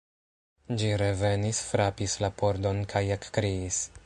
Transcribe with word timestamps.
Ĝi 0.83 0.89
revenis, 1.01 1.61
frapis 1.73 2.19
la 2.25 2.33
pordon 2.43 2.85
kaj 2.95 3.05
ekkriis. 3.19 3.85